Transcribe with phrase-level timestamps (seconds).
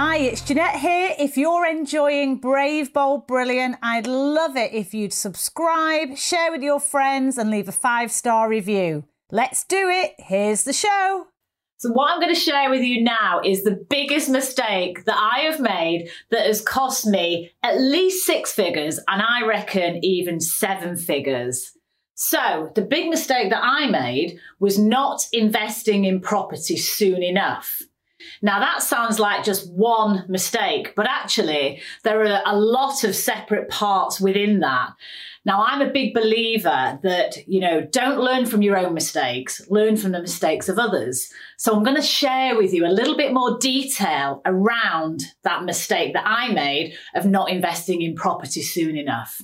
[0.00, 1.12] Hi, it's Jeanette here.
[1.18, 6.78] If you're enjoying Brave, Bold, Brilliant, I'd love it if you'd subscribe, share with your
[6.78, 9.02] friends, and leave a five star review.
[9.32, 10.14] Let's do it.
[10.18, 11.26] Here's the show.
[11.78, 15.40] So, what I'm going to share with you now is the biggest mistake that I
[15.40, 20.94] have made that has cost me at least six figures, and I reckon even seven
[20.96, 21.72] figures.
[22.14, 27.82] So, the big mistake that I made was not investing in property soon enough.
[28.42, 33.68] Now, that sounds like just one mistake, but actually, there are a lot of separate
[33.68, 34.90] parts within that.
[35.44, 39.96] Now, I'm a big believer that, you know, don't learn from your own mistakes, learn
[39.96, 41.32] from the mistakes of others.
[41.58, 46.12] So, I'm going to share with you a little bit more detail around that mistake
[46.14, 49.40] that I made of not investing in property soon enough.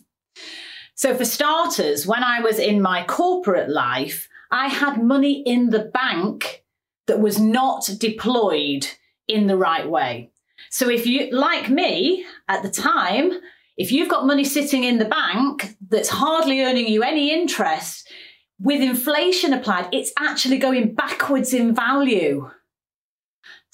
[0.97, 5.91] So, for starters, when I was in my corporate life, I had money in the
[5.93, 6.64] bank
[7.07, 8.87] that was not deployed
[9.29, 10.31] in the right way.
[10.71, 13.33] So if you, like me at the time,
[13.77, 18.09] if you've got money sitting in the bank that's hardly earning you any interest,
[18.61, 22.49] with inflation applied, it's actually going backwards in value.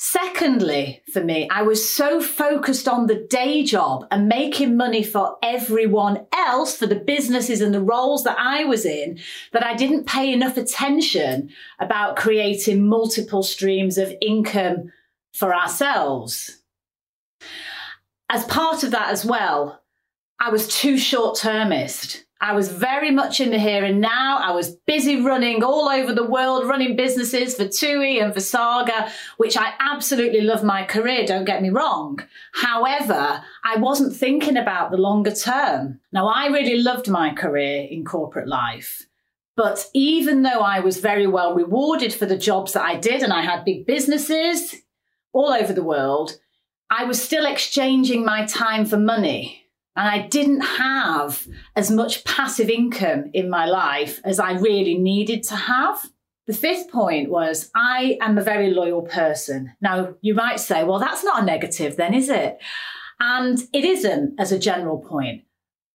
[0.03, 5.37] Secondly, for me, I was so focused on the day job and making money for
[5.43, 9.19] everyone else, for the businesses and the roles that I was in,
[9.53, 14.91] that I didn't pay enough attention about creating multiple streams of income
[15.35, 16.63] for ourselves.
[18.31, 19.83] As part of that as well,
[20.41, 22.25] I was too short termist.
[22.43, 24.39] I was very much in the here and now.
[24.39, 29.11] I was busy running all over the world, running businesses for TUI and for Saga,
[29.37, 32.19] which I absolutely love my career, don't get me wrong.
[32.55, 36.01] However, I wasn't thinking about the longer term.
[36.13, 39.07] Now, I really loved my career in corporate life.
[39.55, 43.35] But even though I was very well rewarded for the jobs that I did and
[43.35, 44.77] I had big businesses
[45.35, 46.39] all over the world,
[46.89, 49.60] I was still exchanging my time for money.
[49.97, 51.47] And I didn't have
[51.77, 56.11] as much passive income in my life as I really needed to have.
[56.47, 59.73] The fifth point was I am a very loyal person.
[59.81, 62.59] Now, you might say, well, that's not a negative, then, is it?
[63.19, 65.43] And it isn't as a general point.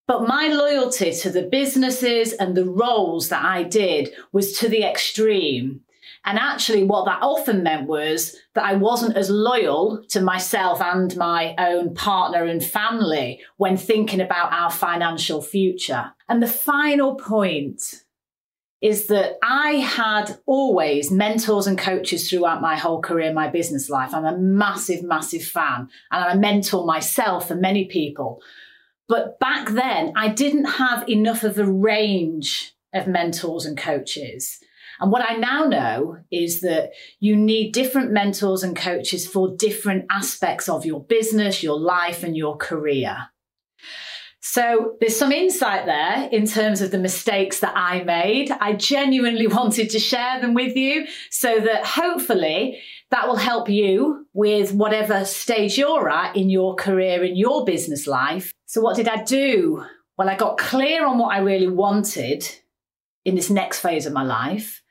[0.07, 4.83] But my loyalty to the businesses and the roles that I did was to the
[4.83, 5.81] extreme.
[6.25, 11.15] And actually, what that often meant was that I wasn't as loyal to myself and
[11.15, 16.13] my own partner and family when thinking about our financial future.
[16.27, 18.05] And the final point
[18.81, 24.13] is that I had always mentors and coaches throughout my whole career, my business life.
[24.13, 28.41] I'm a massive, massive fan, and I mentor myself and many people.
[29.07, 34.59] But back then, I didn't have enough of a range of mentors and coaches.
[34.99, 40.05] And what I now know is that you need different mentors and coaches for different
[40.09, 43.27] aspects of your business, your life, and your career.
[44.47, 48.51] So there's some insight there in terms of the mistakes that I made.
[48.51, 52.79] I genuinely wanted to share them with you so that hopefully
[53.09, 58.05] that will help you with whatever stage you're at in your career, in your business
[58.05, 58.53] life.
[58.67, 59.83] So what did I do?
[60.17, 62.47] Well, I got clear on what I really wanted
[63.25, 64.83] in this next phase of my life.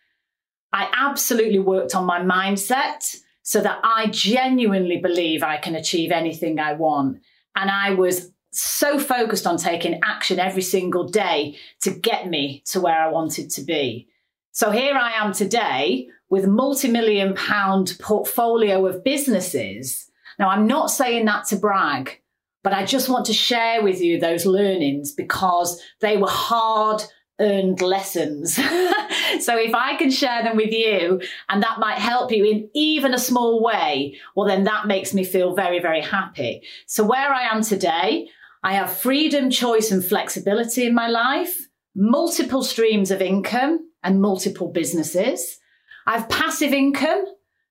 [0.74, 6.58] I absolutely worked on my mindset so that I genuinely believe I can achieve anything
[6.58, 7.20] I want.
[7.54, 12.80] And I was so focused on taking action every single day to get me to
[12.80, 14.08] where I wanted to be.
[14.50, 20.10] So here I am today with multi-million pound portfolio of businesses.
[20.40, 22.20] Now I'm not saying that to brag,
[22.64, 27.04] but I just want to share with you those learnings because they were hard
[27.40, 28.54] earned lessons.
[29.40, 33.14] so if I can share them with you and that might help you in even
[33.14, 36.62] a small way, well, then that makes me feel very, very happy.
[36.86, 38.28] So where I am today,
[38.62, 44.70] I have freedom, choice, and flexibility in my life, multiple streams of income and multiple
[44.72, 45.58] businesses.
[46.06, 47.24] I have passive income.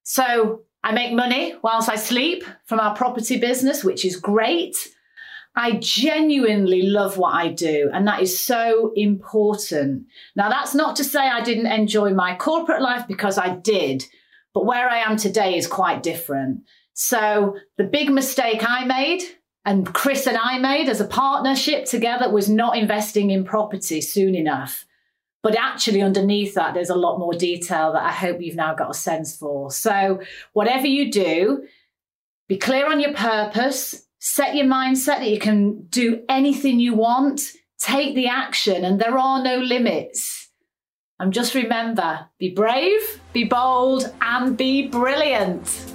[0.04, 4.76] So I make money whilst I sleep from our property business, which is great.
[5.56, 10.08] I genuinely love what I do, and that is so important.
[10.36, 14.04] Now, that's not to say I didn't enjoy my corporate life because I did,
[14.54, 16.64] but where I am today is quite different.
[16.94, 19.22] So the big mistake I made
[19.66, 24.36] and Chris and I made as a partnership together was not investing in property soon
[24.36, 24.86] enough.
[25.42, 28.92] But actually, underneath that, there's a lot more detail that I hope you've now got
[28.92, 29.72] a sense for.
[29.72, 30.22] So,
[30.54, 31.66] whatever you do,
[32.48, 37.42] be clear on your purpose, set your mindset that you can do anything you want,
[37.78, 40.50] take the action, and there are no limits.
[41.20, 45.92] And just remember be brave, be bold, and be brilliant.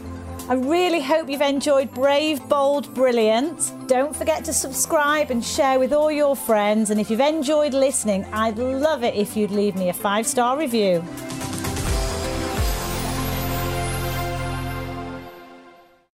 [0.47, 3.73] I really hope you've enjoyed Brave, Bold, Brilliant.
[3.87, 6.91] Don't forget to subscribe and share with all your friends.
[6.91, 10.59] And if you've enjoyed listening, I'd love it if you'd leave me a five star
[10.59, 11.03] review.